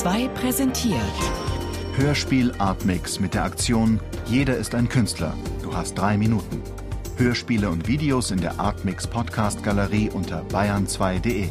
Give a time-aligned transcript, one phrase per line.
[0.00, 1.00] 2 präsentiert.
[1.96, 5.32] Hörspiel Artmix mit der Aktion Jeder ist ein Künstler.
[5.62, 6.62] Du hast drei Minuten.
[7.16, 11.48] Hörspiele und Videos in der Artmix Podcast Galerie unter bayern2.de.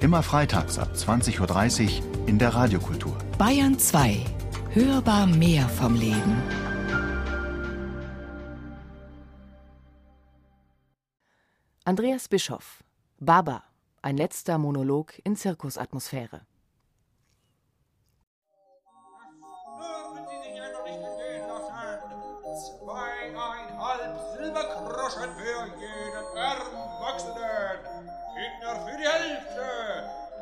[0.00, 3.16] Immer freitags ab 20.30 Uhr in der Radiokultur.
[3.38, 4.18] Bayern 2.
[4.72, 6.42] Hörbar mehr vom Leben.
[11.84, 12.84] Andreas Bischoff.
[13.18, 13.64] Baba.
[14.02, 16.42] Ein letzter Monolog in Zirkusatmosphäre.
[24.48, 27.80] Silbergroschen für jeden Erwachsenen.
[28.34, 29.66] Kinder für die Hälfte.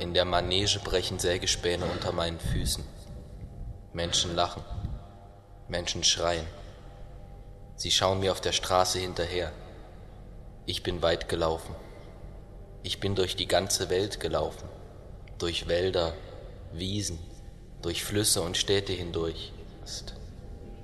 [0.00, 2.84] In der Manege brechen Sägespäne unter meinen Füßen.
[3.92, 4.64] Menschen lachen.
[5.68, 6.46] Menschen schreien.
[7.76, 9.52] Sie schauen mir auf der Straße hinterher.
[10.64, 11.76] Ich bin weit gelaufen.
[12.86, 14.68] Ich bin durch die ganze Welt gelaufen.
[15.38, 16.14] Durch Wälder,
[16.72, 17.18] Wiesen,
[17.82, 19.52] durch Flüsse und Städte hindurch.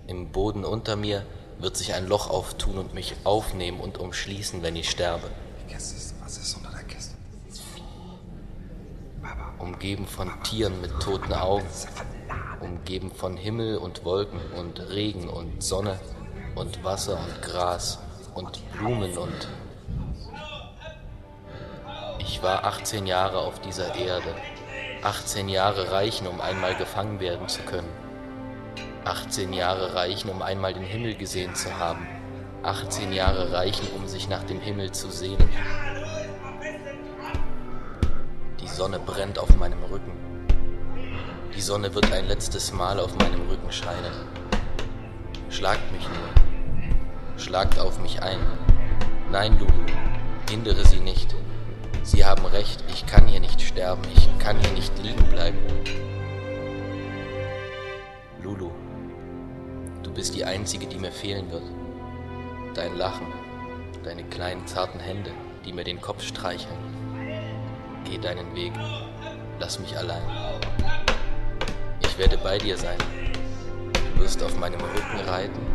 [0.08, 1.24] Im Boden unter mir
[1.60, 5.30] wird sich ein Loch auftun und mich aufnehmen und umschließen, wenn ich sterbe.
[5.70, 7.14] Was ist unter der Kiste?
[9.60, 11.68] umgeben von Tieren mit toten Augen,
[12.58, 16.00] umgeben von Himmel und Wolken und Regen und Sonne
[16.56, 18.00] und Wasser und Gras
[18.34, 19.48] und Blumen und...
[22.42, 24.34] Ich war 18 Jahre auf dieser Erde.
[25.04, 27.88] 18 Jahre reichen, um einmal gefangen werden zu können.
[29.04, 32.04] 18 Jahre reichen, um einmal den Himmel gesehen zu haben.
[32.64, 35.48] 18 Jahre reichen, um sich nach dem Himmel zu sehnen.
[38.60, 40.12] Die Sonne brennt auf meinem Rücken.
[41.54, 44.14] Die Sonne wird ein letztes Mal auf meinem Rücken scheinen.
[45.48, 47.38] Schlagt mich nur.
[47.38, 48.40] Schlagt auf mich ein.
[49.30, 49.86] Nein, Lulu,
[50.50, 51.36] hindere sie nicht.
[52.04, 55.58] Sie haben recht, ich kann hier nicht sterben, ich kann hier nicht liegen bleiben.
[58.42, 58.70] Lulu,
[60.02, 61.62] du bist die Einzige, die mir fehlen wird.
[62.74, 63.26] Dein Lachen,
[64.02, 65.30] deine kleinen zarten Hände,
[65.64, 66.76] die mir den Kopf streicheln.
[68.04, 68.72] Geh deinen Weg,
[69.60, 70.22] lass mich allein.
[72.00, 72.98] Ich werde bei dir sein.
[73.92, 75.66] Du wirst auf meinem Rücken reiten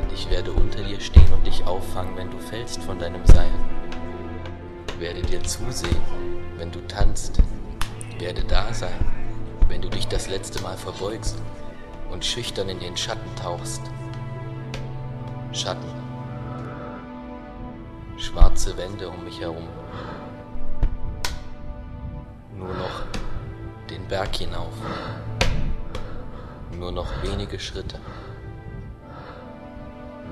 [0.00, 3.50] und ich werde unter dir stehen und dich auffangen, wenn du fällst von deinem Seil.
[4.98, 6.00] Werde dir zusehen,
[6.56, 7.38] wenn du tanzt.
[8.18, 8.94] Werde da sein,
[9.68, 11.36] wenn du dich das letzte Mal verbeugst
[12.10, 13.82] und schüchtern in den Schatten tauchst.
[15.52, 15.88] Schatten.
[18.16, 19.68] Schwarze Wände um mich herum.
[22.56, 23.02] Nur noch
[23.90, 24.72] den Berg hinauf.
[26.78, 28.00] Nur noch wenige Schritte.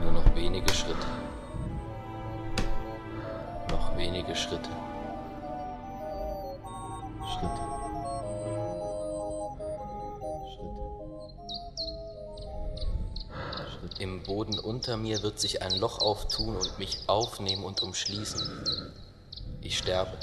[0.02, 1.06] Nur noch wenige Schritte.
[4.04, 4.68] Wenige Schritte.
[7.32, 7.64] Schritte.
[10.52, 10.84] Schritte.
[13.80, 14.02] Schritte.
[14.02, 18.46] Im Boden unter mir wird sich ein Loch auftun und mich aufnehmen und umschließen.
[19.62, 20.18] Ich sterbe.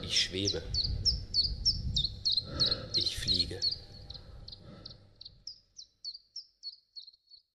[0.00, 0.62] Ich schwebe.
[2.96, 3.60] Ich fliege.